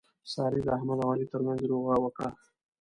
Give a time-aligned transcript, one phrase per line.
[0.33, 2.29] سارې د احمد او علي ترمنځ روغه وکړه.